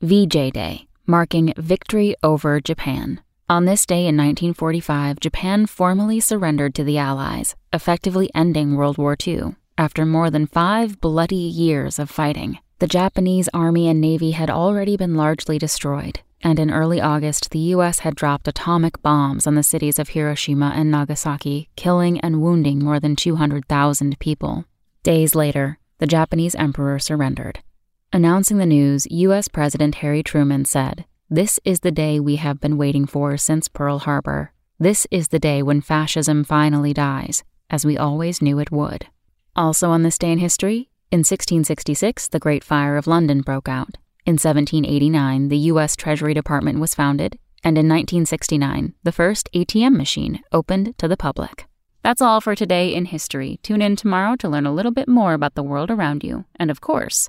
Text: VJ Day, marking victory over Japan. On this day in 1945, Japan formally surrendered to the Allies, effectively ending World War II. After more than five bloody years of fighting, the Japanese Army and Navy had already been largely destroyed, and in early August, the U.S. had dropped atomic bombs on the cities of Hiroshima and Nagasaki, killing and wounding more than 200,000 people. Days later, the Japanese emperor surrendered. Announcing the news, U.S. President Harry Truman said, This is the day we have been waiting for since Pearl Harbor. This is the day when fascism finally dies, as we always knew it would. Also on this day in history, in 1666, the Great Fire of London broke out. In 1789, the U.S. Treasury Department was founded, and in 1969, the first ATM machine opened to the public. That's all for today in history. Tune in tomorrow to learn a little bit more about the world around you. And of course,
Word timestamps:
VJ 0.00 0.52
Day, 0.52 0.86
marking 1.08 1.52
victory 1.56 2.14
over 2.22 2.60
Japan. 2.60 3.20
On 3.48 3.64
this 3.64 3.84
day 3.84 4.06
in 4.06 4.16
1945, 4.16 5.18
Japan 5.18 5.66
formally 5.66 6.20
surrendered 6.20 6.72
to 6.76 6.84
the 6.84 6.98
Allies, 6.98 7.56
effectively 7.72 8.30
ending 8.32 8.76
World 8.76 8.96
War 8.96 9.16
II. 9.26 9.56
After 9.76 10.06
more 10.06 10.30
than 10.30 10.46
five 10.46 11.00
bloody 11.00 11.34
years 11.34 11.98
of 11.98 12.10
fighting, 12.10 12.60
the 12.78 12.86
Japanese 12.86 13.48
Army 13.52 13.88
and 13.88 14.00
Navy 14.00 14.30
had 14.30 14.50
already 14.50 14.96
been 14.96 15.16
largely 15.16 15.58
destroyed, 15.58 16.20
and 16.42 16.60
in 16.60 16.70
early 16.70 17.00
August, 17.00 17.50
the 17.50 17.58
U.S. 17.74 17.98
had 18.00 18.14
dropped 18.14 18.46
atomic 18.46 19.02
bombs 19.02 19.48
on 19.48 19.56
the 19.56 19.64
cities 19.64 19.98
of 19.98 20.10
Hiroshima 20.10 20.74
and 20.76 20.92
Nagasaki, 20.92 21.70
killing 21.74 22.20
and 22.20 22.40
wounding 22.40 22.78
more 22.78 23.00
than 23.00 23.16
200,000 23.16 24.20
people. 24.20 24.64
Days 25.02 25.34
later, 25.34 25.80
the 25.98 26.06
Japanese 26.06 26.54
emperor 26.54 27.00
surrendered. 27.00 27.58
Announcing 28.10 28.56
the 28.56 28.64
news, 28.64 29.06
U.S. 29.10 29.48
President 29.48 29.96
Harry 29.96 30.22
Truman 30.22 30.64
said, 30.64 31.04
This 31.28 31.60
is 31.62 31.80
the 31.80 31.90
day 31.90 32.18
we 32.18 32.36
have 32.36 32.58
been 32.58 32.78
waiting 32.78 33.04
for 33.04 33.36
since 33.36 33.68
Pearl 33.68 33.98
Harbor. 33.98 34.54
This 34.78 35.06
is 35.10 35.28
the 35.28 35.38
day 35.38 35.62
when 35.62 35.82
fascism 35.82 36.42
finally 36.42 36.94
dies, 36.94 37.44
as 37.68 37.84
we 37.84 37.98
always 37.98 38.40
knew 38.40 38.58
it 38.60 38.72
would. 38.72 39.08
Also 39.54 39.90
on 39.90 40.04
this 40.04 40.16
day 40.16 40.32
in 40.32 40.38
history, 40.38 40.88
in 41.10 41.18
1666, 41.18 42.28
the 42.28 42.38
Great 42.38 42.64
Fire 42.64 42.96
of 42.96 43.06
London 43.06 43.42
broke 43.42 43.68
out. 43.68 43.98
In 44.24 44.34
1789, 44.34 45.48
the 45.48 45.58
U.S. 45.72 45.94
Treasury 45.94 46.32
Department 46.32 46.80
was 46.80 46.94
founded, 46.94 47.38
and 47.62 47.76
in 47.76 47.88
1969, 47.88 48.94
the 49.02 49.12
first 49.12 49.50
ATM 49.52 49.94
machine 49.94 50.40
opened 50.50 50.96
to 50.96 51.08
the 51.08 51.16
public. 51.18 51.66
That's 52.02 52.22
all 52.22 52.40
for 52.40 52.54
today 52.54 52.94
in 52.94 53.04
history. 53.04 53.60
Tune 53.62 53.82
in 53.82 53.96
tomorrow 53.96 54.34
to 54.36 54.48
learn 54.48 54.64
a 54.64 54.72
little 54.72 54.92
bit 54.92 55.08
more 55.08 55.34
about 55.34 55.56
the 55.56 55.62
world 55.62 55.90
around 55.90 56.24
you. 56.24 56.46
And 56.56 56.70
of 56.70 56.80
course, 56.80 57.28